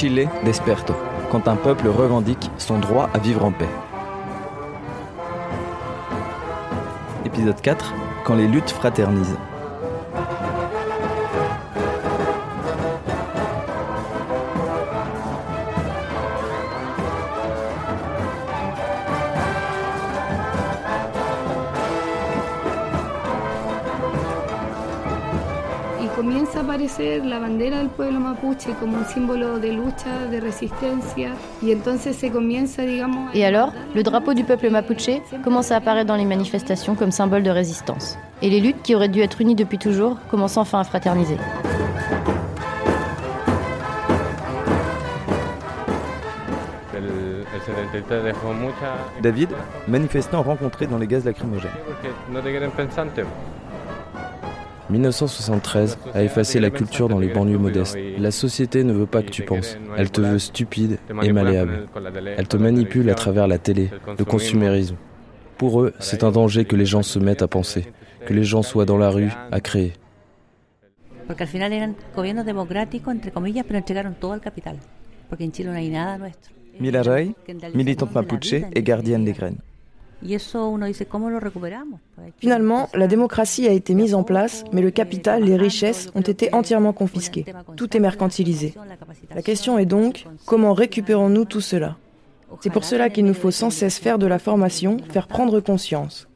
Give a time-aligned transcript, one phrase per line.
[0.00, 0.94] Chile desperto,
[1.30, 3.68] quand un peuple revendique son droit à vivre en paix.
[7.26, 7.92] Épisode 4,
[8.24, 9.36] quand les luttes fraternisent.
[27.60, 31.32] Aparecer la bandera del pueblo mapuche como un símbolo de lucha, de resistencia,
[31.62, 33.30] y entonces se comienza, digamos.
[33.34, 37.42] Et alors, le drapeau du peuple mapuche commence à apparaître dans les manifestations comme symbole
[37.42, 38.18] de résistance.
[38.42, 41.36] Et les luttes qui auraient dû être unies depuis toujours commencent enfin à fraterniser.
[49.22, 49.50] David,
[49.86, 51.70] manifestant rencontré dans les gaz lacrymogènes.
[54.90, 57.96] 1973 a effacé la culture dans les banlieues modestes.
[58.18, 59.78] La société ne veut pas que tu penses.
[59.96, 61.88] Elle te veut stupide et malléable.
[62.36, 64.96] Elle te manipule à travers la télé, le consumérisme.
[65.56, 67.92] Pour eux, c'est un danger que les gens se mettent à penser,
[68.26, 69.92] que les gens soient dans la rue à créer.
[71.26, 74.78] Porque al final eran gobiernos democráticos, entre comillas, pero entregaron todo al capital.
[75.28, 76.52] Porque en Chile no hay nada nuestro.
[76.80, 77.02] Mila
[77.72, 79.60] militante mapuche et gardienne des graines.
[82.38, 86.52] Finalement, la démocratie a été mise en place, mais le capital, les richesses ont été
[86.54, 87.46] entièrement confisquées.
[87.76, 88.74] Tout est mercantilisé.
[89.34, 91.96] La question est donc, comment récupérons-nous tout cela?
[92.60, 96.28] C'est pour cela qu'il nous faut sans cesse faire de la formation, faire prendre conscience.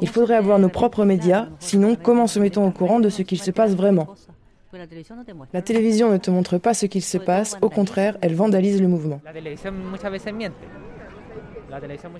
[0.00, 3.40] Il faudrait avoir nos propres médias, sinon comment se mettons au courant de ce qu'il
[3.40, 4.08] se passe vraiment?
[5.52, 8.88] La télévision ne te montre pas ce qu'il se passe, au contraire, elle vandalise le
[8.88, 9.20] mouvement.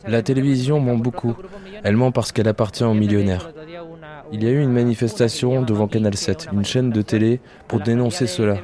[0.06, 1.34] La télévision ment beaucoup.
[1.82, 3.50] Elle ment parce qu'elle appartient aux millionnaires.
[4.32, 8.26] Il y a eu une manifestation devant Canal 7, une chaîne de télé, pour dénoncer
[8.26, 8.56] cela.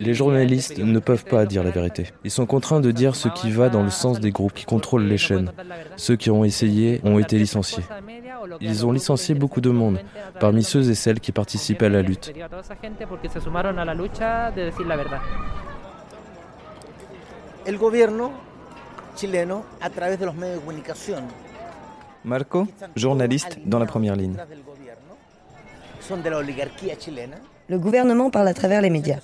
[0.00, 2.12] Les journalistes ne peuvent pas dire la vérité.
[2.22, 5.06] Ils sont contraints de dire ce qui va dans le sens des groupes qui contrôlent
[5.06, 5.50] les chaînes.
[5.96, 7.82] Ceux qui ont essayé ont été licenciés.
[8.60, 9.98] Ils ont licencié beaucoup de monde,
[10.38, 12.32] parmi ceux et celles qui participaient à la lutte.
[19.18, 21.24] Chileno a través de los medios de comunicación.
[22.24, 24.36] Marco, journaliste dans la première ligne.
[27.68, 29.18] Le gouvernement parle à travers les médias.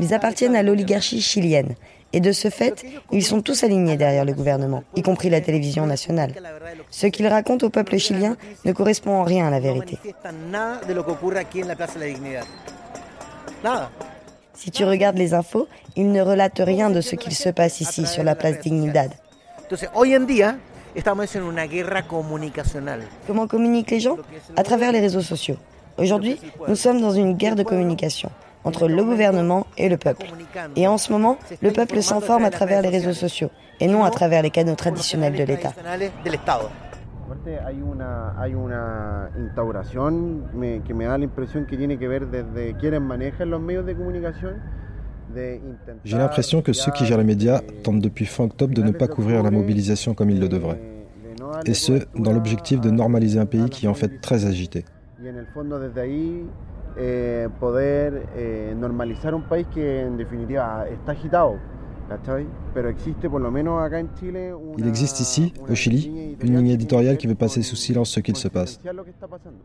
[0.00, 1.74] Ils appartiennent à l'oligarchie chilienne.
[2.12, 5.86] Et de ce fait, ils sont tous alignés derrière le gouvernement, y compris la télévision
[5.86, 6.32] nationale.
[6.90, 9.98] Ce qu'ils racontent au peuple chilien ne correspond en rien à la vérité.
[14.58, 18.06] Si tu regardes les infos, ils ne relatent rien de ce qu'il se passe ici
[18.06, 19.12] sur la place Dignidad.
[23.28, 24.16] Comment communiquent les gens?
[24.56, 25.56] À travers les réseaux sociaux.
[25.96, 28.30] Aujourd'hui, nous sommes dans une guerre de communication
[28.64, 30.26] entre le gouvernement et le peuple.
[30.74, 34.10] Et en ce moment, le peuple s'informe à travers les réseaux sociaux et non à
[34.10, 35.72] travers les canaux traditionnels de l'État.
[37.46, 42.28] Hay una, hay una instauración me, que me da la impresión que tiene que ver
[42.28, 44.54] desde quienes manejan los medios de comunicación.
[46.04, 49.08] J'ai l'impression que ceux qui gèrent les médias tentent depuis fin octobre de ne pas
[49.08, 50.80] couvrir la mobilisation comme ils le devraient.
[51.66, 54.84] Et ce, dans l'objectif de normaliser un pays qui est en fait très agité.
[64.78, 68.36] Il existe ici, au Chili, une ligne éditoriale qui veut passer sous silence ce qu'il
[68.36, 68.80] se passe.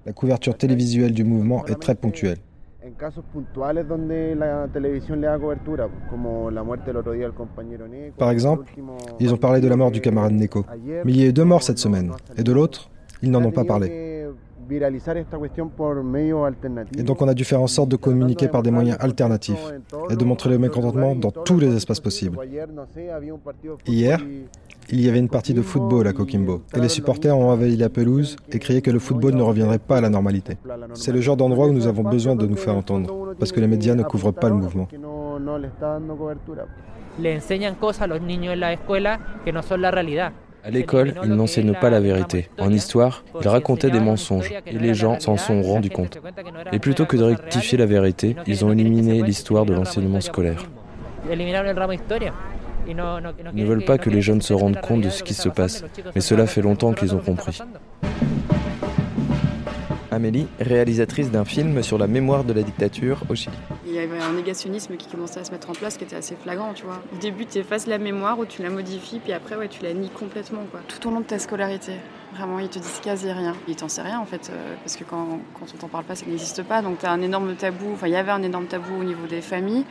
[0.05, 2.37] La couverture télévisuelle du mouvement est très ponctuelle.
[8.17, 8.65] Par exemple,
[9.19, 10.65] ils ont parlé de la mort du camarade Neko.
[11.05, 12.11] Mais il y a eu deux morts cette semaine.
[12.37, 12.89] Et de l'autre,
[13.21, 14.12] ils n'en ont pas parlé.
[16.97, 19.73] Et donc on a dû faire en sorte de communiquer par des moyens alternatifs
[20.09, 22.37] et de montrer le mécontentement dans tous les espaces possibles.
[23.87, 24.19] Hier,
[24.89, 27.89] il y avait une partie de football à Coquimbo et les supporters ont envahi la
[27.89, 30.57] pelouse et crié que le football ne reviendrait pas à la normalité.
[30.93, 33.67] C'est le genre d'endroit où nous avons besoin de nous faire entendre parce que les
[33.67, 34.87] médias ne couvrent pas le mouvement.
[40.65, 42.49] À l'école, ils n'enseignent pas la vérité.
[42.57, 46.19] En histoire, ils racontaient des mensonges et les gens s'en sont rendus compte.
[46.71, 50.63] Et plutôt que de rectifier la vérité, ils ont éliminé l'histoire de l'enseignement scolaire.
[51.29, 55.83] Ils ne veulent pas que les jeunes se rendent compte de ce qui se passe,
[56.15, 57.59] mais cela fait longtemps qu'ils ont compris.
[60.13, 63.55] Amélie, réalisatrice d'un film sur la mémoire de la dictature au Chili.
[63.85, 66.35] Il y avait un négationnisme qui commençait à se mettre en place qui était assez
[66.35, 67.01] flagrant, tu vois.
[67.13, 69.93] Au début, tu effaces la mémoire ou tu la modifies, puis après, ouais, tu la
[69.93, 70.81] nies complètement, quoi.
[70.87, 71.93] Tout au long de ta scolarité.
[72.35, 73.55] Vraiment, ils te disent quasi rien.
[73.67, 76.15] Ils t'en savent rien, en fait, euh, parce que quand, quand on t'en parle pas,
[76.15, 76.81] ça n'existe pas.
[76.81, 77.91] Donc, tu as un énorme tabou.
[77.93, 79.85] Enfin, il y avait un énorme tabou au niveau des familles.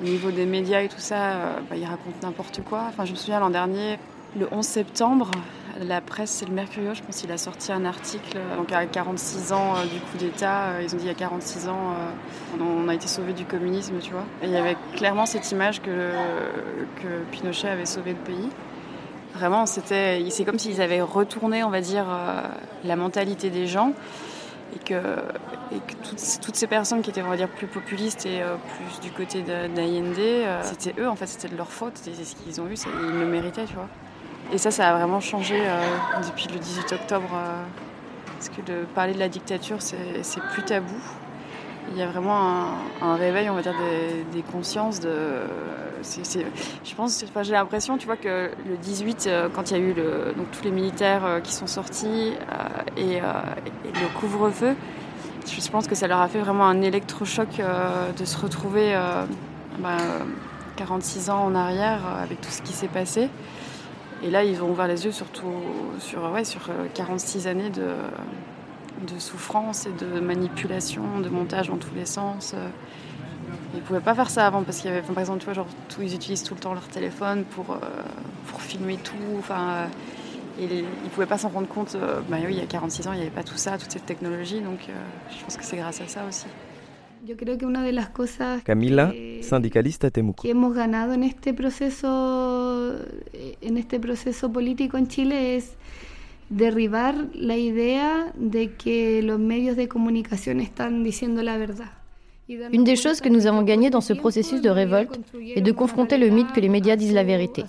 [0.00, 2.86] Au niveau des médias et tout ça, bah, ils racontent n'importe quoi.
[2.88, 3.98] Enfin, je me souviens l'an dernier,
[4.38, 5.30] le 11 septembre,
[5.78, 8.38] la presse, c'est le Mercurio, je pense, il a sorti un article.
[8.56, 11.94] Donc à 46 ans du coup d'État, ils ont dit à 46 ans,
[12.60, 14.24] on a été sauvé du communisme, tu vois.
[14.42, 16.12] Il y avait clairement cette image que,
[17.30, 18.48] Pinochet avait sauvé le pays.
[19.34, 22.06] Vraiment, c'était, c'est comme s'ils avaient retourné, on va dire,
[22.84, 23.92] la mentalité des gens
[24.74, 25.94] et que, et que
[26.44, 28.42] toutes, ces personnes qui étaient, on va dire, plus populistes et
[28.76, 30.16] plus du côté d'Allende,
[30.62, 33.26] c'était eux, en fait, c'était de leur faute, c'était ce qu'ils ont eu, ils le
[33.26, 33.88] méritaient, tu vois.
[34.52, 35.62] Et ça, ça a vraiment changé
[36.26, 37.28] depuis le 18 octobre,
[38.34, 40.96] parce que de parler de la dictature, c'est plus tabou.
[41.92, 43.74] Il y a vraiment un, réveil, on va dire,
[44.32, 45.00] des, consciences.
[45.02, 50.50] Je pense, j'ai l'impression, tu vois, que le 18, quand il y a eu donc,
[50.50, 52.32] tous les militaires qui sont sortis
[52.96, 54.74] et, le couvre-feu,
[55.46, 57.60] je pense que ça leur a fait vraiment un électrochoc
[58.18, 58.98] de se retrouver
[60.76, 63.28] 46 bah, ans en arrière avec tout ce qui s'est passé.
[64.22, 65.52] Et là, ils ont ouvert les yeux surtout
[65.98, 67.88] sur, ouais, sur 46 années de,
[69.12, 72.54] de souffrance et de manipulation, de montage dans tous les sens.
[73.72, 75.54] Ils ne pouvaient pas faire ça avant parce qu'il y avait, par exemple, tu vois,
[75.54, 75.68] genre,
[76.00, 77.78] ils utilisent tout le temps leur téléphone pour, euh,
[78.48, 79.14] pour filmer tout.
[79.38, 79.86] Enfin,
[80.58, 81.94] et ils ne pouvaient pas s'en rendre compte.
[81.94, 83.90] Euh, bah oui, il y a 46 ans, il n'y avait pas tout ça, toute
[83.90, 84.60] cette technologie.
[84.60, 84.92] Donc, euh,
[85.30, 86.46] je pense que c'est grâce à ça aussi.
[87.26, 89.12] Yo creo que una de las cosas Camila,
[90.10, 90.42] Temuco.
[90.42, 92.96] que hemos ganado en este proceso
[93.32, 95.74] en este proceso político en Chile es
[96.48, 101.99] derribar la idea de que los medios de comunicación están diciendo la verdad.
[102.72, 105.20] Une des choses que nous avons gagnées dans ce processus de révolte
[105.56, 107.64] est de confronter le mythe que les médias disent la vérité.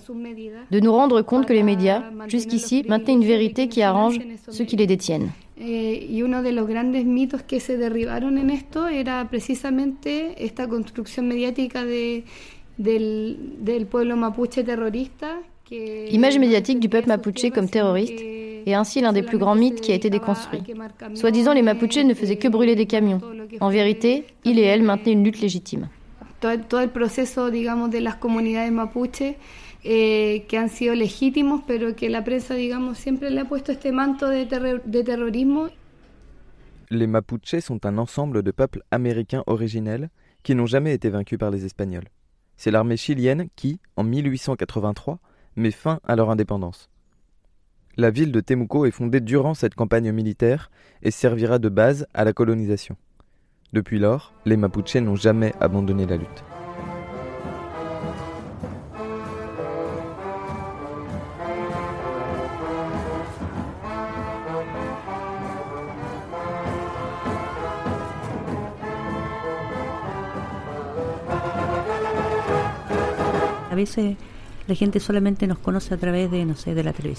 [0.70, 4.18] De nous rendre compte que les médias, jusqu'ici, maintenaient une vérité qui arrange
[4.50, 5.30] ceux qui les détiennent.
[5.64, 10.66] Eh, y uno de los grandes mitos que se derribaron en esto era precisamente esta
[10.66, 12.24] construcción mediática de,
[12.78, 15.40] del, del pueblo mapuche terrorista.
[15.70, 19.92] L'image médiatique du peuple mapuche comme terroriste est ainsi l'un des plus grands mythes qui
[19.92, 20.62] a été déconstruit.
[21.14, 23.20] Soi-disant, les Mapuches ne faisaient que brûler des camions.
[23.60, 25.88] En vérité, ils et elles maintenaient une lutte légitime.
[26.40, 29.36] Todo el proceso, digamos, de las comunidades mapuche
[29.84, 33.92] eh, que han sido legítimos, pero que la prensa, digamos, siempre le ha puesto este
[33.92, 34.46] manto de,
[34.84, 35.68] de terrorismo.
[36.90, 40.10] Les Mapuches sont un ensemble de peuples américains originels
[40.42, 42.08] qui n'ont jamais été vaincus par les Espagnols.
[42.56, 45.18] C'est l'armée chilienne qui, en 1883,
[45.56, 46.90] met fin à leur indépendance.
[47.98, 50.70] La ville de Temuco est fondée durant cette campagne militaire
[51.02, 52.96] et servira de base à la colonisation.
[53.74, 56.44] Depuis lors, les Mapuches n'ont jamais abandonné la lutte.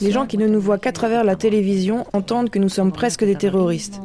[0.01, 3.23] Les gens qui ne nous voient qu'à travers la télévision entendent que nous sommes presque
[3.23, 4.01] des terroristes.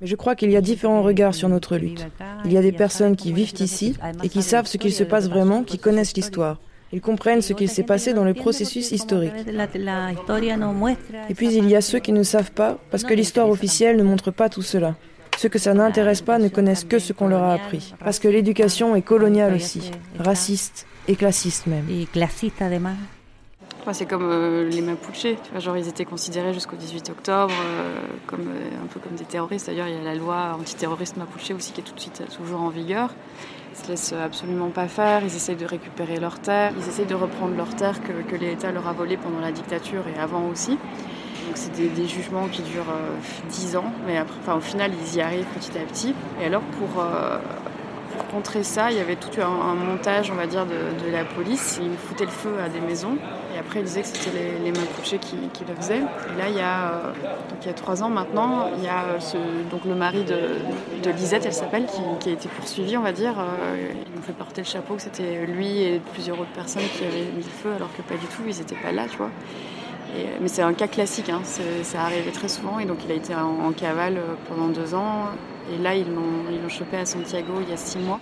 [0.00, 2.06] Mais je crois qu'il y a différents regards sur notre lutte.
[2.44, 5.28] Il y a des personnes qui vivent ici et qui savent ce qu'il se passe
[5.28, 6.58] vraiment, qui connaissent l'histoire.
[6.92, 9.32] Ils comprennent ce qu'il s'est passé dans le processus historique.
[11.28, 14.02] Et puis il y a ceux qui ne savent pas parce que l'histoire officielle ne
[14.02, 14.96] montre pas tout cela.
[15.40, 17.94] Ceux que ça n'intéresse pas ne connaissent que ce qu'on leur a appris.
[18.04, 21.86] Parce que l'éducation est coloniale aussi, raciste et classiste même.
[21.88, 22.92] Et classiste además.
[23.92, 28.00] c'est comme euh, les Mapuches, tu vois, genre ils étaient considérés jusqu'au 18 octobre euh,
[28.26, 29.68] comme euh, un peu comme des terroristes.
[29.68, 32.60] D'ailleurs, il y a la loi antiterroriste Mapuche aussi qui est tout de suite toujours
[32.60, 33.08] en vigueur.
[33.72, 35.22] Ils se laissent absolument pas faire.
[35.22, 36.74] Ils essayent de récupérer leurs terres.
[36.76, 40.04] Ils essayent de reprendre leurs terres que, que l'État leur a volées pendant la dictature
[40.06, 40.76] et avant aussi.
[41.50, 42.94] Donc c'est des, jugements qui durent
[43.48, 44.22] 10 euh, ans, mais
[44.54, 46.14] au final ils y arrivent petit à petit.
[46.40, 47.38] Et alors pour, euh,
[48.12, 51.80] pour contrer ça, il y avait tout un, montage, on va dire, de, la police.
[51.82, 53.16] Ils foutaient le feu à des maisons.
[53.52, 55.98] Et après ils disaient que c'était les, les Mapuches qui, le faisaient.
[55.98, 57.12] Et là il y a, euh,
[57.50, 59.18] donc, il y a 3 ans maintenant, il y a
[59.72, 61.86] donc le mari de, Lisette, elle s'appelle,
[62.20, 63.34] qui, a été poursuivi, on va dire.
[63.74, 67.28] ils ont fait porter le chapeau que c'était lui et plusieurs autres personnes qui avaient
[67.36, 69.30] mis le feu alors que pas du tout, ils n'étaient pas là, tu vois
[70.40, 71.42] mais c'est un cas classique, hein.
[71.44, 75.26] ça arrivait très souvent et donc il a été en, cavale euh, pendant deux ans
[75.72, 78.20] et là ils l'ont chopé à Santiago il y a six mois.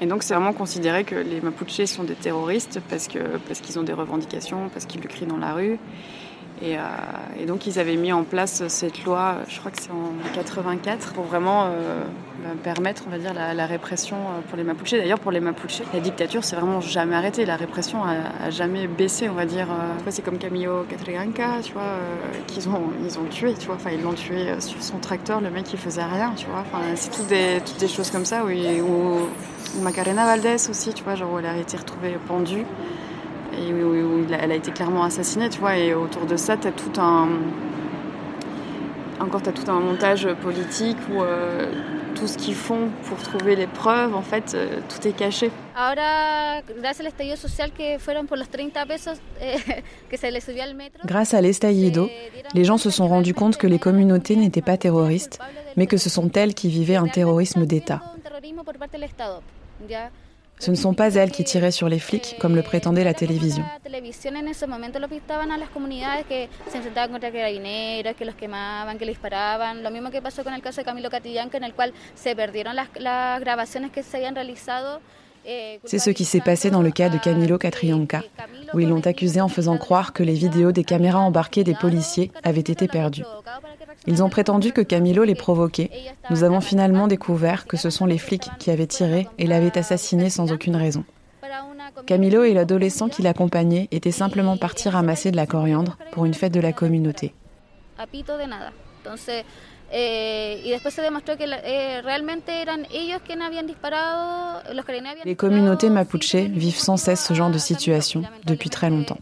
[0.00, 3.78] Et donc c'est vraiment considéré que les Mapuches sont des terroristes parce qu'ils parce qu'ils
[3.78, 5.78] ont des revendications, parce qu'ils le crient dans la rue.
[6.62, 11.14] Et, donc ils avaient mis en place cette loi, je crois que c'est en 84,
[11.14, 11.70] pour vraiment
[12.42, 14.16] bah, permettre, on va dire, la, répression
[14.48, 14.92] pour les Mapuches.
[14.92, 17.44] D'ailleurs, pour les Mapuches, la dictature s'est vraiment jamais arrêtée.
[17.46, 19.68] La répression a, jamais baissé, on va dire.
[20.08, 21.96] C'est comme Camillo Catriganca, tu vois,
[22.46, 23.76] qu'ils ont, ils ont tué, tu vois.
[23.76, 26.60] Enfin, ils l'ont tué sur son tracteur, le mec, il faisait rien, tu vois.
[26.60, 31.38] Enfin, c'est toutes des, choses comme ça où, Macarena Valdés aussi, tu vois, genre où
[31.38, 32.64] elle a été retrouvée pendue
[33.60, 35.76] et où, elle a été clairement assassinée, tu vois.
[35.76, 37.28] Et autour de ça, tu as tout un.
[39.20, 41.70] Encore, tu as tout un montage politique où euh,
[42.14, 45.50] tout ce qu'ils font pour trouver les preuves, en fait, euh, tout est caché.
[51.04, 52.08] Grâce à l'estallido,
[52.54, 55.38] les gens se sont rendus compte que les communautés n'étaient pas terroristes,
[55.76, 58.00] mais que ce sont elles qui vivaient un terrorisme d'État.
[60.60, 63.64] Ce ne sont pas elles qui tiraient sur les flics, comme le prétendait la télévision.
[75.84, 78.22] C'est ce qui s'est passé dans le cas de Camilo Catrianca,
[78.74, 82.30] où ils l'ont accusé en faisant croire que les vidéos des caméras embarquées des policiers
[82.42, 83.24] avaient été perdues.
[84.06, 85.90] Ils ont prétendu que Camilo les provoquait.
[86.30, 90.30] Nous avons finalement découvert que ce sont les flics qui avaient tiré et l'avaient assassiné
[90.30, 91.04] sans aucune raison.
[92.06, 96.52] Camilo et l'adolescent qui l'accompagnait étaient simplement partis ramasser de la coriandre pour une fête
[96.52, 97.34] de la communauté.
[105.24, 109.18] Les communautés mapuche vivent sans cesse ce genre de situation depuis très longtemps.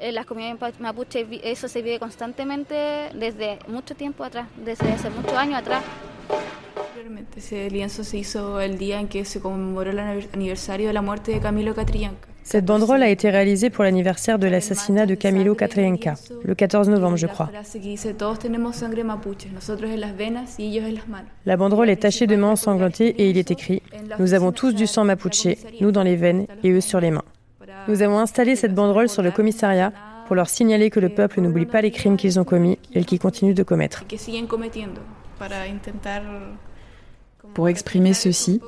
[0.00, 5.32] En las comunidades mapuche eso se vive constantemente desde mucho tiempo atrás, desde hace muchos
[5.32, 5.82] años atrás.
[7.36, 9.98] Ese lienzo se hizo el día en que se conmemoró el
[10.32, 12.28] aniversario de la muerte de Camilo Catrillanca.
[12.50, 17.18] Cette banderole a été réalisée pour l'anniversaire de l'assassinat de Camilo Catrillanca, le 14 novembre,
[17.18, 17.50] je crois.
[21.44, 23.82] La banderole est tachée de mains ensanglantées et il est écrit
[24.18, 27.24] Nous avons tous du sang mapuche, nous dans les veines et eux sur les mains.
[27.86, 29.92] Nous avons installé cette banderole sur le commissariat
[30.26, 33.18] pour leur signaler que le peuple n'oublie pas les crimes qu'ils ont commis et qu'ils
[33.18, 34.06] continuent de commettre.
[37.58, 38.60] Pour exprimer ceci,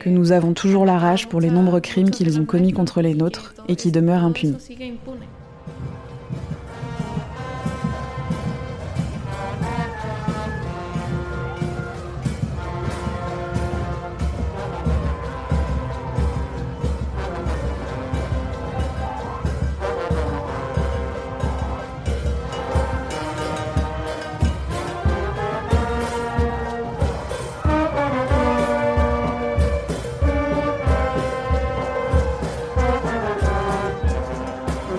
[0.00, 3.14] que nous avons toujours la rage pour les nombreux crimes qu'ils ont commis contre les
[3.14, 4.58] nôtres et qui demeurent impunis.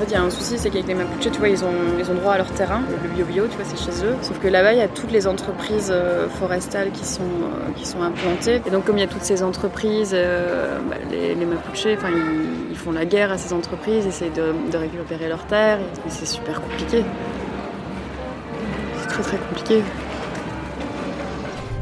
[0.10, 2.38] Il y a un souci, c'est qu'avec les Mapuches, tu vois, ils ont, droit à
[2.38, 4.16] leur terrain, le bio-bio, tu vois, c'est chez eux.
[4.24, 7.86] Sauf que là-bas, il y a toutes les entreprises euh, forestales qui sont, euh, qui
[7.86, 8.62] sont implantées.
[8.66, 12.10] Et donc, comme il y a toutes ces entreprises, euh, bah, les, les Mapuches, enfin,
[12.72, 15.80] ils, font la guerre à ces entreprises, essayent de, récupérer leurs terres.
[15.80, 17.04] Et c'est super compliqué.
[19.02, 19.84] C'est très très compliqué.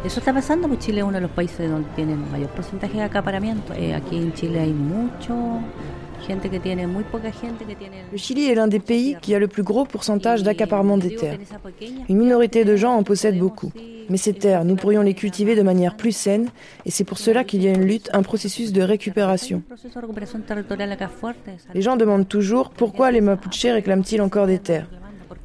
[0.03, 2.98] Eso está pasando porque Chile es uno de los países donde tiene el mayor porcentaje
[2.98, 3.74] de acaparamiento.
[3.74, 5.36] Eh, aquí en Chile hay mucho
[8.12, 11.38] le Chili est l'un des pays qui a le plus gros pourcentage d'accaparement des terres.
[12.10, 13.72] Une minorité de gens en possèdent beaucoup.
[14.10, 16.50] Mais ces terres, nous pourrions les cultiver de manière plus saine
[16.86, 19.63] et c'est pour cela qu'il y a une lutte, un processus de récupération.
[21.74, 24.88] Les gens demandent toujours pourquoi les Mapuches réclament-ils encore des terres?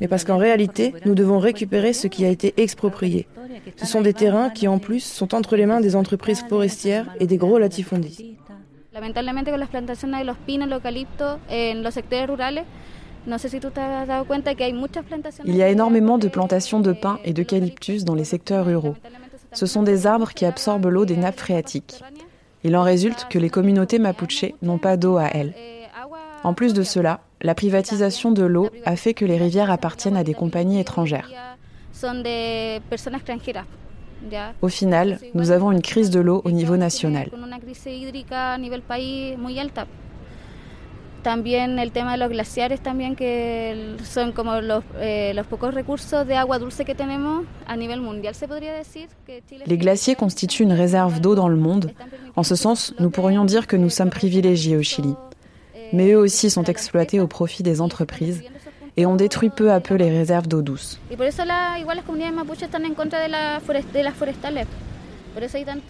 [0.00, 3.28] mais parce qu'en réalité, nous devons récupérer ce qui a été exproprié.
[3.76, 7.26] Ce sont des terrains qui, en plus, sont entre les mains des entreprises forestières et
[7.28, 8.24] des gros latifondistes.
[8.92, 12.64] Lamentablemente con las plantaciones de los pinos, el eucalipto en los sectores rurales.
[15.44, 18.96] Il y a énormément de plantations de pins et d'eucalyptus dans les secteurs ruraux.
[19.52, 22.02] Ce sont des arbres qui absorbent l'eau des nappes phréatiques.
[22.64, 25.54] Il en résulte que les communautés mapuches n'ont pas d'eau à elles.
[26.42, 30.24] En plus de cela, la privatisation de l'eau a fait que les rivières appartiennent à
[30.24, 31.30] des compagnies étrangères.
[34.60, 37.28] Au final, nous avons une crise de l'eau au niveau national.
[41.22, 46.26] También el tema de los glaciares también que son como los, eh, los pocos recursos
[46.26, 50.16] de agua dulce que tenemos a nivel mundial se podría decir que Chile Les glaciers
[50.16, 51.92] constituent une réserve d'eau dans le monde.
[52.34, 55.14] En ce sens, nous pourrions dire que nous sommes privilégiés au Chili.
[55.92, 58.42] Mais eux aussi sont exploités au profit des entreprises
[58.96, 61.00] et on détruit peu à peu les réserves d'eau douce.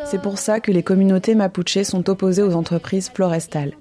[0.04, 3.72] C'est pour ça que les communautés mapuches sont opposées aux entreprises florestales.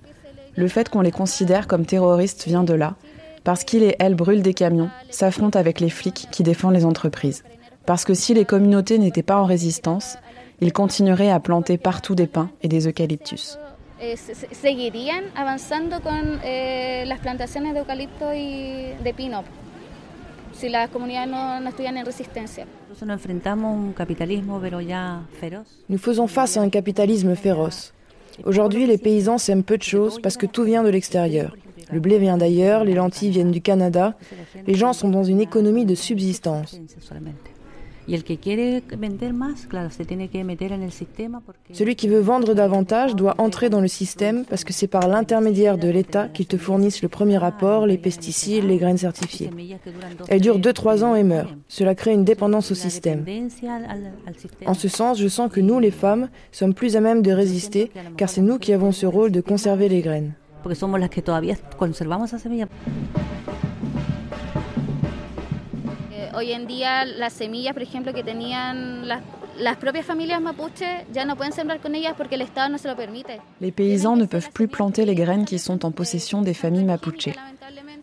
[0.56, 2.96] Le fait qu'on les considère comme terroristes vient de là,
[3.44, 7.44] Parce qu'il et elle brûlent des camions, s'affrontent avec les flics qui défendent les entreprises.
[7.86, 10.18] Parce que si les communautés n'étaient pas en résistance,
[10.62, 13.58] ils continueraient à planter partout des pins et des eucalyptus.
[14.04, 19.44] Eh, seguirían avanzando con eh, las plantaciones de eucalipto y de pino
[20.54, 22.66] si las comunidades no, no estuvieran en resistencia.
[25.90, 27.94] Nous faisons face à un capitalisme féroce.
[28.44, 31.56] Aujourd'hui, les paysans s'aiment peu de choses parce que tout vient de l'extérieur.
[31.92, 34.16] Le blé vient d'ailleurs, les lentilles viennent du Canada.
[34.66, 36.80] Les gens sont dans une économie de subsistance.
[41.74, 45.78] Celui qui veut vendre davantage doit entrer dans le système parce que c'est par l'intermédiaire
[45.78, 49.50] de l'État qu'ils te fournissent le premier apport, les pesticides, les graines certifiées.
[50.28, 51.50] Elle dure 2-3 ans et meurt.
[51.68, 53.26] Cela crée une dépendance au système.
[54.66, 57.92] En ce sens, je sens que nous, les femmes, sommes plus à même de résister
[58.18, 60.34] car c'est nous qui avons ce rôle de conserver les graines.
[66.36, 69.22] Hoy en día las semillas, por ejemplo, que tenían las,
[69.58, 72.88] las propias familias mapuche, ya no pueden sembrar con ellas porque el Estado no se
[72.88, 73.40] lo permite.
[73.60, 77.30] Les paysans ne peuvent plus planter les graines qui sont en possession des familles mapuche.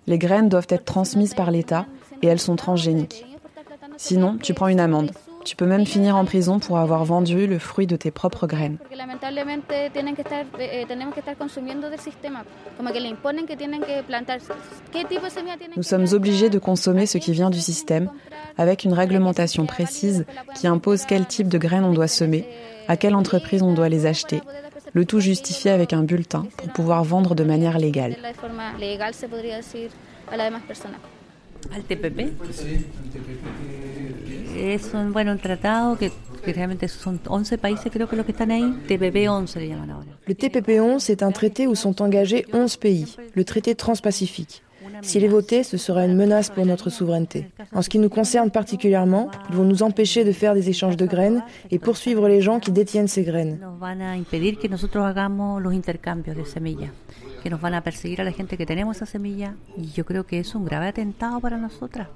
[0.06, 1.86] Les graines doivent être transmises par l'État
[2.22, 3.24] et elles sont transgéniques.
[3.96, 5.10] Sinon, tu prends une amende.
[5.48, 8.76] Tu peux même finir en prison pour avoir vendu le fruit de tes propres graines.
[15.74, 18.10] Nous sommes obligés de consommer ce qui vient du système
[18.58, 22.46] avec une réglementation précise qui impose quel type de graines on doit semer,
[22.86, 24.42] à quelle entreprise on doit les acheter,
[24.92, 28.18] le tout justifié avec un bulletin pour pouvoir vendre de manière légale.
[31.88, 32.32] TPP
[34.58, 36.10] es un, bueno, un tratado que,
[36.44, 39.90] que realmente son 11 países creo que los que están ahí, TPP 11 le llaman
[39.90, 40.10] ahora.
[40.26, 44.62] Le TPP 11 est un traité où sont engagés 11 pays, le traité transpacifique.
[45.02, 47.46] S'il est voté, ce sera une menace pour notre souveraineté.
[47.72, 51.06] En ce qui nous concerne particulièrement, ils vont nous empêcher de faire des échanges de
[51.06, 53.58] graines et poursuivre les gens qui détiennent ces graines.
[57.44, 60.24] Que nos van a perseguir a la gente que tenemos esa semilla y yo creo
[60.24, 62.08] que es un grave atentado para nosotras.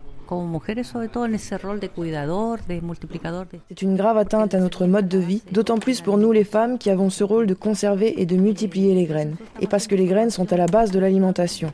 [3.69, 6.79] C'est une grave atteinte à notre mode de vie, d'autant plus pour nous les femmes
[6.79, 10.07] qui avons ce rôle de conserver et de multiplier les graines, et parce que les
[10.07, 11.73] graines sont à la base de l'alimentation.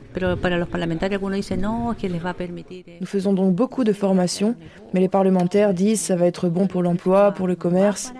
[3.01, 4.55] Nous faisons donc beaucoup de formations,
[4.93, 8.13] mais les parlementaires disent ça va être bon pour l'emploi, pour le commerce.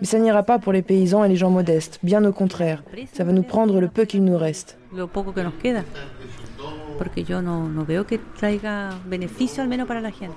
[0.00, 2.82] Mais ça n'ira pas pour les paysans et les gens modestes, bien au contraire.
[3.14, 4.78] Ça va nous prendre le peu qu'il nous reste.
[6.98, 10.36] Porque yo no, no veo que traiga beneficio al menos para la gente.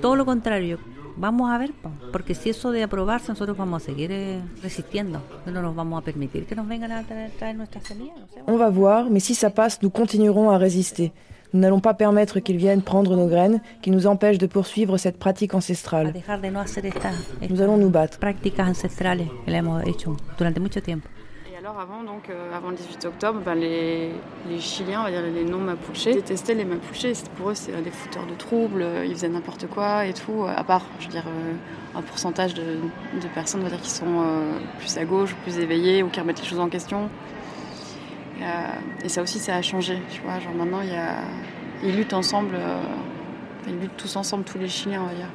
[0.00, 0.78] Todo lo contrario,
[1.16, 1.72] vamos a ver,
[2.12, 4.10] porque si eso de aprobarse, nosotros vamos a seguir
[4.62, 5.22] resistiendo.
[5.46, 8.16] No nos vamos a permitir que nos vengan a traer, traer nuestras semillas.
[8.18, 8.42] No sé.
[8.46, 11.12] On va voir, mais si ça passe, nous continuerons à résister.
[11.52, 15.18] Nous n'allons pas permettre qu'ils viennent prendre nos graines, qui nous empêchent de poursuivre cette
[15.18, 16.14] pratique ancestrale.
[17.50, 18.18] Nous allons nous battre.
[18.18, 21.08] Prácticas ancestrales que le hemos hecho durante mucho tiempo
[21.60, 24.14] alors avant, donc, euh, avant le 18 octobre, ben, les,
[24.60, 27.12] Chiliens, on va dire les non-mapuchés, détestaient les mapuchés.
[27.36, 30.46] Pour eux, c'est des fouteurs de troubles, ils faisaient n'importe quoi et tout.
[30.46, 32.78] À part, je veux dire, euh, un pourcentage de,
[33.34, 36.40] personnes, on va dire, qui sont euh, plus à gauche, plus éveillées ou qui remettent
[36.40, 37.10] les choses en question.
[39.04, 39.98] Et, ça aussi, ça a changé.
[40.10, 40.80] Tu vois, genre maintenant,
[41.82, 42.56] ils luttent ensemble,
[43.68, 45.28] ils luttent tous ensemble, tous les Chiliens, on va dire.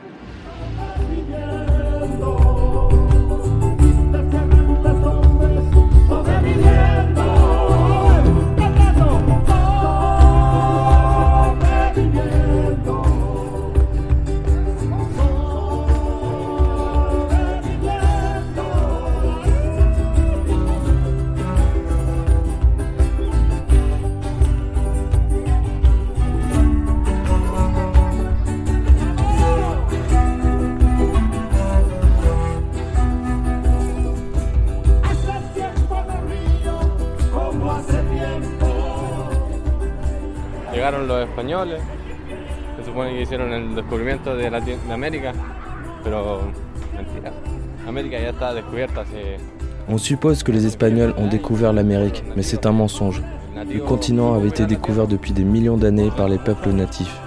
[49.88, 53.22] On suppose que les Espagnols ont découvert l'Amérique, mais c'est un mensonge.
[53.56, 57.20] Le continent avait été découvert depuis des millions d'années par les peuples natifs.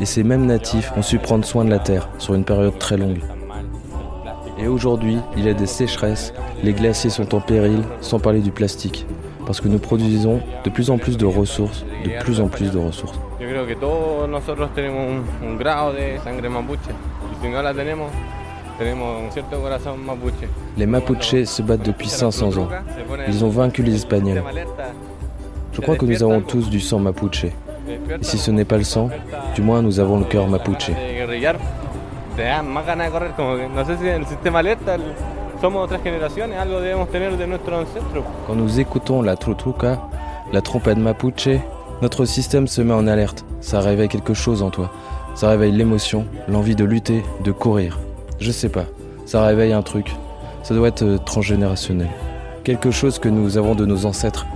[0.00, 2.96] Et ces mêmes natifs ont su prendre soin de la terre sur une période très
[2.96, 3.20] longue.
[4.58, 8.50] Et aujourd'hui, il y a des sécheresses, les glaciers sont en péril, sans parler du
[8.50, 9.06] plastique,
[9.46, 12.78] parce que nous produisons de plus en plus de ressources, de plus en plus de
[12.78, 13.18] ressources.
[20.76, 22.68] Les Mapuches se battent depuis 500 ans.
[23.28, 24.42] Ils ont vaincu les Espagnols.
[25.72, 27.46] Je crois que nous avons tous du sang Mapuche.
[28.22, 29.10] si ce n'est pas le sang,
[29.54, 30.90] du moins nous avons le cœur mapuche.
[38.46, 40.00] Quand nous écoutons la trutruca,
[40.54, 41.50] la trompette mapuche,
[42.00, 43.44] notre système se met en alerte.
[43.60, 44.90] Ça réveille quelque chose en toi.
[45.34, 47.98] Ça réveille l'émotion, l'envie de lutter, de courir.
[48.38, 48.86] Je sais pas.
[49.26, 50.16] Ça réveille un truc.
[50.62, 52.08] Ça doit être euh, transgénérationnel.
[52.64, 54.46] Quelque chose que nous avons de nos ancêtres.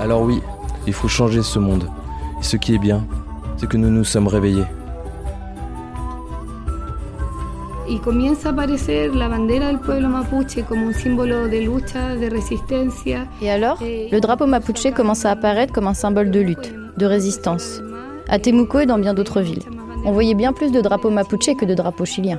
[0.00, 0.42] Alors oui,
[0.88, 1.88] il faut changer ce monde.
[2.40, 3.04] Et ce qui est bien,
[3.58, 4.64] c'est que nous nous sommes réveillés.
[7.88, 12.28] Y comienza a aparecer la bandera del pueblo mapuche como un símbolo de lucha, de
[12.28, 13.26] resistencia.
[13.40, 17.06] Et alors, eh, le drapeau mapuche commence à apparaître comme un symbole de lutte, de
[17.06, 17.82] résistance.
[18.28, 19.62] À Temuco et dans bien d'autres villes.
[20.04, 22.38] On voyait bien plus de drapeaux mapuche que de drapeaux chiliens.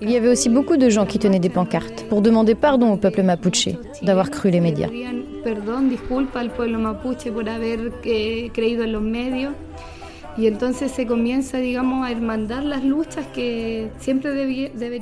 [0.00, 2.96] Il y avait aussi beaucoup de gens qui tenaient des pancartes pour demander pardon au
[2.96, 3.68] peuple mapuche
[4.02, 4.88] d'avoir cru les médias.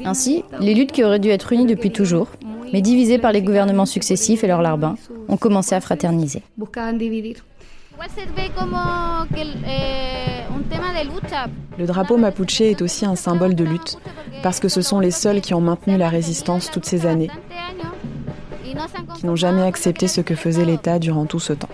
[0.04, 2.28] Ainsi, les luttes qui auraient dû être unies depuis toujours,
[2.72, 4.96] mais divisées par les gouvernements successifs et leurs larbins,
[5.28, 6.42] ont commencé à fraterniser.
[11.78, 13.98] Le drapeau mapuche est aussi un symbole de lutte,
[14.42, 17.30] parce que ce sont les seuls qui ont maintenu la résistance toutes ces années,
[19.16, 21.68] qui n'ont jamais accepté ce que faisait l'État durant tout ce temps.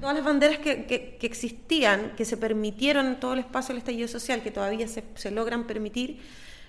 [0.00, 3.78] Todas las banderas que, que, que, existían, que se permitieron en todo el espacio del
[3.78, 6.20] estallido social, que todavía se, se logran permitir,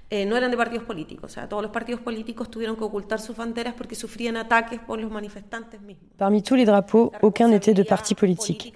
[0.09, 1.31] eh, no eran de partidos políticos.
[1.31, 4.99] O sea, todos los partidos políticos tuvieron que ocultar sus banderas porque sufrían ataques por
[4.99, 6.09] los manifestantes mismos.
[6.17, 8.73] Parmi tous les drapeaux, aucun n'était de parti politique.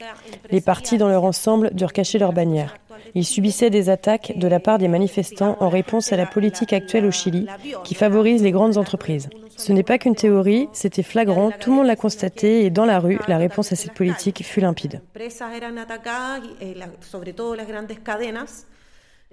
[0.49, 2.75] Les partis dans leur ensemble durent cacher leurs bannières.
[3.15, 7.05] Ils subissaient des attaques de la part des manifestants en réponse à la politique actuelle
[7.05, 7.47] au Chili,
[7.83, 9.29] qui favorise les grandes entreprises.
[9.57, 12.99] Ce n'est pas qu'une théorie, c'était flagrant, tout le monde l'a constaté et dans la
[12.99, 15.01] rue, la réponse à cette politique fut limpide.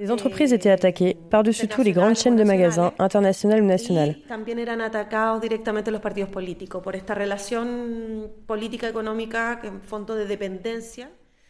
[0.00, 4.16] Les entreprises étaient attaquées, par-dessus tout les grandes chaînes de magasins, internationales ou nationales.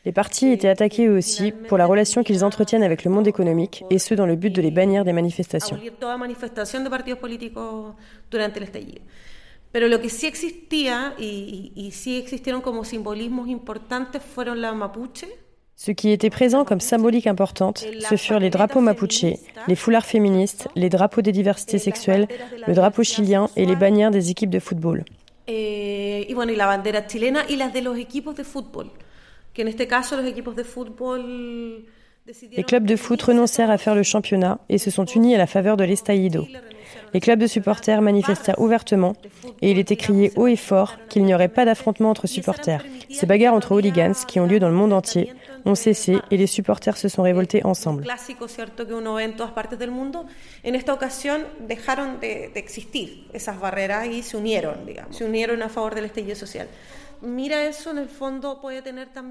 [0.04, 3.84] Les partis étaient attaqués eux aussi pour la relation qu'ils entretiennent avec le monde économique,
[3.88, 5.78] et ce dans le but de les bannir des manifestations.
[9.72, 15.28] Pero lo que sí existía y, y, sí existieron como simbolismos importantes fueron la mapuche.
[15.82, 19.24] Ce qui était présent comme symbolique importante, ce furent les drapeaux mapuche,
[19.66, 22.28] les foulards féministes, les drapeaux des diversités sexuelles,
[22.66, 25.06] le drapeau chilien et les bannières des équipes de football.
[25.46, 28.88] Eh, y bueno, y la bandera chilena y las de los equipos de fútbol.
[29.56, 29.74] Les
[32.62, 35.78] clubs de foot renoncèrent à faire le championnat et se sont unis à la faveur
[35.78, 36.46] de l'Estaïdo.
[37.14, 39.14] Les clubs de supporters manifestèrent ouvertement
[39.62, 42.84] et il était crié haut et fort qu'il n'y aurait pas d'affrontement entre supporters.
[43.08, 45.32] Ces bagarres entre hooligans qui ont lieu dans le monde entier
[45.64, 48.04] ont cessé et les supporters se sont révoltés ensemble.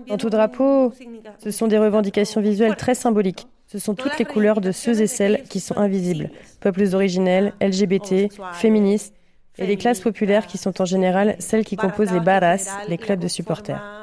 [0.07, 0.93] Dans tout drapeau,
[1.43, 3.47] ce sont des revendications visuelles très symboliques.
[3.67, 6.31] Ce sont toutes les couleurs de ceux et celles qui sont invisibles.
[6.59, 9.13] Peuples originels, LGBT, féministes
[9.57, 13.19] et les classes populaires qui sont en général celles qui composent les barras, les clubs
[13.19, 13.98] de supporters.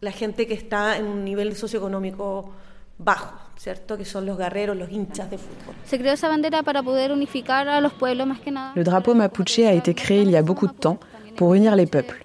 [0.00, 2.50] La gente que está en un nivel socioeconómico
[2.98, 3.96] bajo, ¿cierto?
[3.96, 5.74] Que son los guerreros, los hinchas de fútbol.
[5.84, 8.72] Se creó esa bandera para poder unificar a los pueblos más que nada.
[8.74, 10.98] Le drapeau mapuche a été créé il y a beaucoup de temps
[11.36, 12.24] pour unir les peuples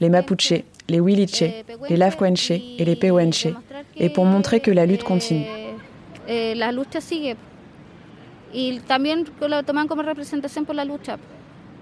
[0.00, 3.48] les Mapuche, les Huiliche, les Lafquenche et les Pehuenche,
[3.96, 5.46] et pour montrer que la lutte continue.
[6.26, 7.36] Eh, la lucha sigue.
[8.52, 11.18] Y también lo toman como representación por la lucha.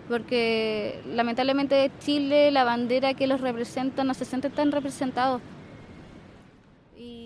[0.09, 5.41] Porque lamentablemente Chile, la bandera que los representa, no se sienten tan representados.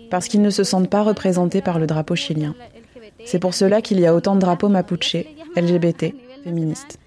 [0.09, 2.53] Parce qu'ils ne se sentent pas représentés par le drapeau chilien.
[3.23, 5.15] C'est pour cela qu'il y a autant de drapeaux mapuche,
[5.55, 6.13] LGBT,
[6.43, 6.99] féministes.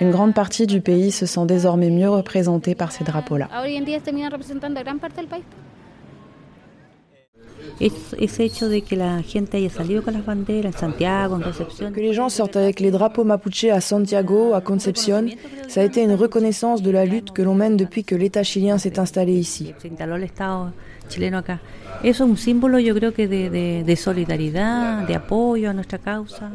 [0.00, 3.48] Une grande partie du pays se sent désormais mieux représentée par ces drapeaux-là.
[11.92, 15.26] Que les gens sortent avec les drapeaux mapuche à Santiago, à Concepción,
[15.68, 18.78] ça a été une reconnaissance de la lutte que l'on mène depuis que l'État chilien
[18.78, 19.72] s'est installé ici.
[22.04, 26.50] Es un símbolo, yo creo que de, de, de solidaridad, de apoyo a nuestra causa.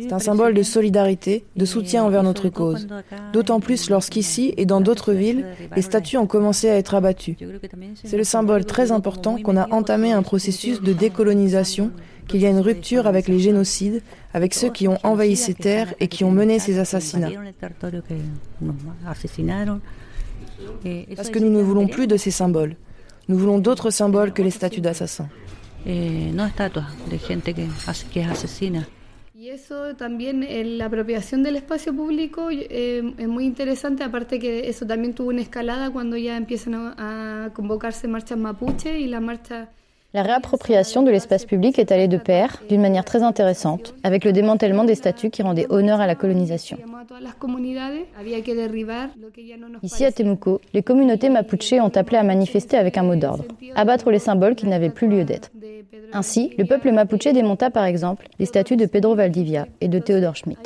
[0.00, 2.86] C'est un symbole de solidarité, de soutien envers notre cause.
[3.32, 5.44] D'autant plus lorsqu'ici et dans d'autres villes,
[5.74, 7.36] les statues ont commencé à être abattues.
[8.04, 11.90] C'est le symbole très important qu'on a entamé un processus de décolonisation,
[12.28, 15.92] qu'il y a une rupture avec les génocides, avec ceux qui ont envahi ces terres
[15.98, 17.30] et qui ont mené ces assassinats.
[21.16, 22.76] Parce que nous ne voulons plus de ces symboles.
[23.28, 25.28] Nous voulons d'autres symboles que les statues d'assassins.
[25.86, 27.66] Eh, no estatuas de gente que,
[28.12, 28.88] que es asesina.
[29.34, 30.46] Y eso también,
[30.78, 35.40] la apropiación del espacio público eh, es muy interesante, aparte que eso también tuvo una
[35.40, 39.70] escalada cuando ya empiezan a, a convocarse marchas mapuche y la marcha
[40.14, 44.32] La réappropriation de l'espace public est allée de pair d'une manière très intéressante, avec le
[44.32, 46.76] démantèlement des statuts qui rendaient honneur à la colonisation.
[49.82, 53.44] Ici à Temuco, les communautés mapuche ont appelé à manifester avec un mot d'ordre,
[53.74, 55.50] abattre les symboles qui n'avaient plus lieu d'être.
[56.12, 60.36] Ainsi, le peuple mapuche démonta par exemple les statues de Pedro Valdivia et de Theodore
[60.36, 60.60] Schmidt.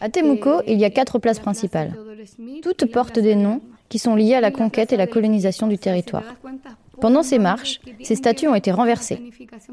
[0.00, 1.94] À Temuco, il y a quatre places principales.
[2.62, 6.24] Toutes portent des noms qui sont liés à la conquête et la colonisation du territoire.
[7.00, 9.20] Pendant ces marches, ces statues ont été renversées.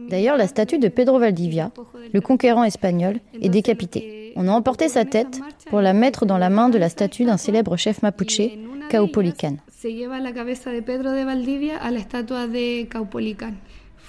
[0.09, 1.71] D'ailleurs, la statue de Pedro Valdivia,
[2.13, 4.33] le conquérant espagnol, est décapitée.
[4.35, 7.37] On a emporté sa tête pour la mettre dans la main de la statue d'un
[7.37, 8.41] célèbre chef mapuche,
[8.89, 9.57] Caupolicán.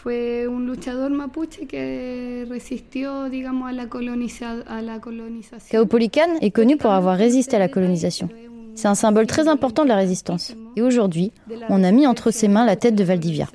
[0.03, 5.81] Fue un luchador mapuche que resistió, digamos, a la, coloniza a la colonización.
[5.81, 8.29] Caupolicán est connu pour avoir résisté à la colonisation.
[8.75, 10.57] C'est un symbole très important de la résistance.
[10.75, 11.31] Et aujourd'hui,
[11.69, 13.49] on a mis entre ses mains la tête de Valdivia.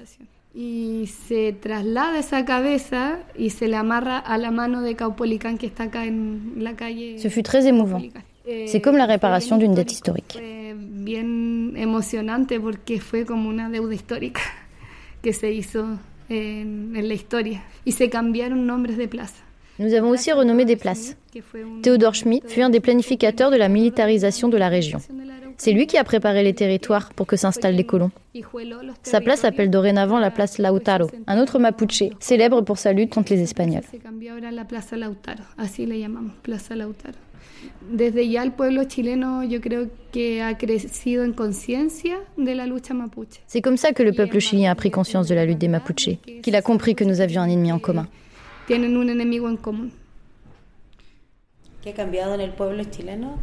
[0.56, 5.66] Y se traslada esa cabeza y se le amarra a la mano de Caupolicán que
[5.66, 7.20] está acá en la calle.
[7.20, 8.02] Ce fut très émouvant.
[8.68, 10.40] C'est comme la réparation d'une dette historique.
[10.78, 14.42] Bien emocionante porque fue como una deuda histórica
[15.22, 15.86] que se hizo
[16.30, 19.34] en, en la historia y se cambiaron nombres de plaza.
[19.80, 21.16] Nous avons aussi renommé des places.
[21.84, 25.00] Théodore Schmidt fut un des planificateurs de la militarisation de la région.
[25.58, 28.12] C'est lui qui a préparé les territoires pour que s'installent les colons.
[29.04, 33.34] Sa place s'appelle dorénavant la place Lautaro, un autre Mapuche, célèbre pour sa lutte contre
[33.34, 33.84] les Espagnols.
[37.82, 42.94] Desde ya el pueblo chileno, yo creo que ha crecido en conciencia de la lucha
[42.94, 43.42] mapuche.
[43.48, 46.20] C'est comme ça que le peuple chilien a pris conscience de la lutte des Mapuches,
[46.42, 48.08] qu'il a compris que nous avions un ennemi en commun.
[48.68, 49.92] Tienen un enemigo en común.
[51.82, 53.40] ¿Qué ha cambiado en el pueblo chileno?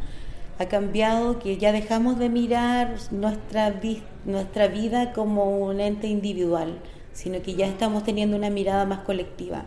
[0.58, 6.78] Ha cambiado que ya dejamos de mirar nuestra, vi nuestra vida como un ente individual,
[7.12, 9.64] sino que ya estamos teniendo una mirada más colectiva.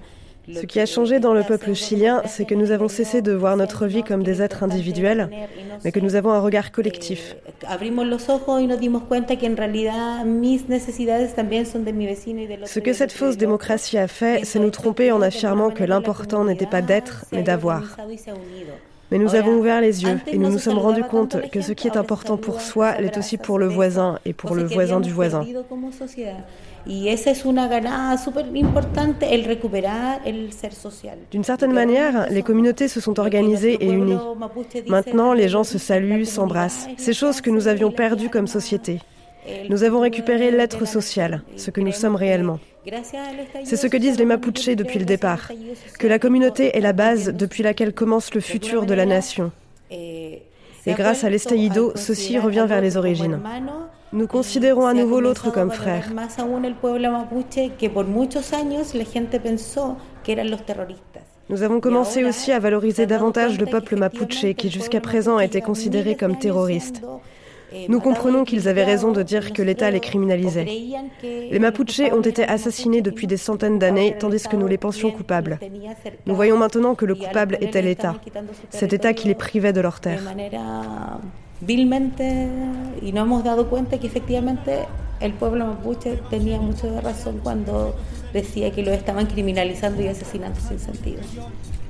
[0.53, 3.57] Ce qui a changé dans le peuple chilien, c'est que nous avons cessé de voir
[3.57, 5.29] notre vie comme des êtres individuels,
[5.83, 7.35] mais que nous avons un regard collectif.
[12.65, 16.65] Ce que cette fausse démocratie a fait, c'est nous tromper en affirmant que l'important n'était
[16.65, 17.97] pas d'être, mais d'avoir.
[19.11, 21.87] Mais nous avons ouvert les yeux et nous nous sommes rendus compte que ce qui
[21.87, 25.45] est important pour soi l'est aussi pour le voisin et pour le voisin du voisin.
[31.31, 34.17] D'une certaine manière, les communautés se sont organisées et unies.
[34.87, 36.87] Maintenant, les gens se saluent, s'embrassent.
[36.97, 38.99] Ces choses que nous avions perdues comme société.
[39.69, 42.59] Nous avons récupéré l'être social, ce que nous sommes réellement.
[43.63, 45.51] C'est ce que disent les Mapuches depuis le départ,
[45.99, 49.51] que la communauté est la base depuis laquelle commence le futur de la nation.
[49.91, 50.41] Et
[50.87, 53.39] grâce à l'estallido, ceci revient vers les origines.
[54.13, 56.05] Nous considérons à nouveau l'autre comme frère.
[61.49, 65.61] Nous avons commencé aussi à valoriser davantage le peuple mapuche qui jusqu'à présent a été
[65.61, 67.01] considéré comme terroriste.
[67.89, 70.65] Nous comprenons qu'ils avaient raison de dire que l'État les criminalisait.
[71.21, 75.59] Les Mapuches ont été assassinés depuis des centaines d'années, tandis que nous les pensions coupables.
[76.25, 78.15] Nous voyons maintenant que le coupable était l'État,
[78.69, 80.33] cet État qui les privait de leurs terres.
[85.19, 87.95] El pueblo mapuche tenía mucho de razón cuando
[88.33, 91.21] decía que lo estaban criminalizando y asesinando sin sentido.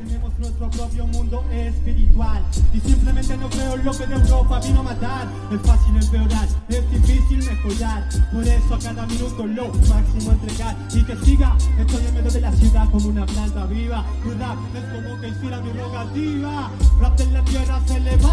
[0.08, 4.84] Tenemos nuestro propio mundo espiritual y simplemente no creo lo que de Europa vino a
[4.84, 5.27] matar.
[5.51, 8.08] Es fácil empeorar, es difícil mejorar.
[8.32, 11.58] Por eso a cada minuto lo máximo entregar y que siga.
[11.80, 14.06] Estoy en medio de la ciudad como una planta viva.
[14.23, 16.71] Tu rap es como que inspira mi rogativa.
[17.01, 18.27] Rap en la tierra se levanta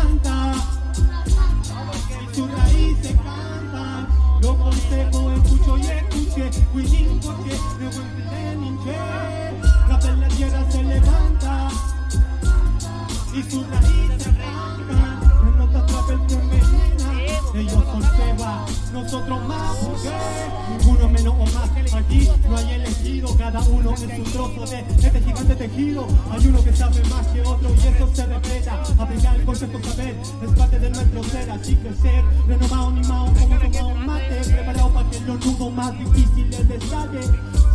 [23.45, 26.07] cada uno es un trozo de este gigante tejido.
[26.31, 28.83] Hay uno que sabe más que otro y eso se respeta.
[28.99, 32.25] Aplicar el concepto saber es parte de nuestro ser, así crecer.
[32.49, 34.41] Renovado, animado, como tomado un mate.
[34.47, 37.21] Preparado para que los nudos más difíciles destalle.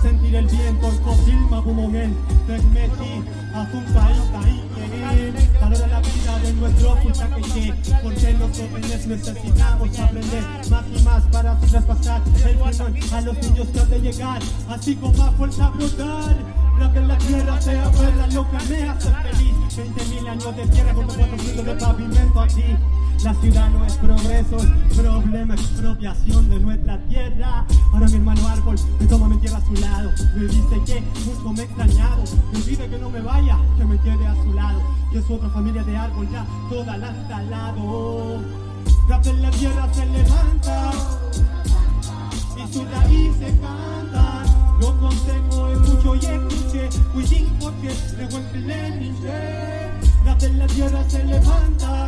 [0.02, 2.18] Sentir el viento, el fósil, mabumogen
[6.50, 12.58] es nuestro puntaje que porque los jóvenes necesitamos aprender más y más para traspasar el
[12.58, 17.02] balón a los niños que han de llegar así con más fuerza brotar lo que
[17.02, 19.54] la tierra sea buena, lo que me hace feliz.
[19.76, 22.64] 20.000 años de tierra con cuatro siglos de pavimento aquí.
[23.24, 27.66] La ciudad no es progreso, es problema, expropiación de nuestra tierra.
[27.92, 30.12] Ahora mi hermano árbol me toma mi tierra a su lado.
[30.36, 32.24] Me dice que mucho me he extrañado.
[32.54, 34.82] Me pide que no me vaya, que me quede a su lado.
[35.12, 38.42] Que es otra familia de árbol ya, toda la talado.
[39.26, 40.92] en la tierra se levanta
[42.56, 44.39] y sus raíces cantan.
[44.80, 48.38] Los consejos escucho y escuché, cuidín porque luego
[50.46, 52.08] en la tierra se levanta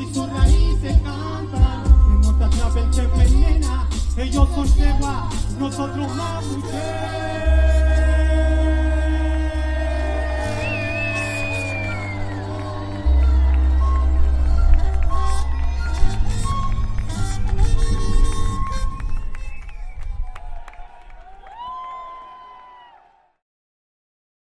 [0.00, 1.84] y sus raíces cantan.
[2.08, 2.48] En nuestra
[2.80, 7.73] el que venena, ellos son cegua, nosotros mapuche.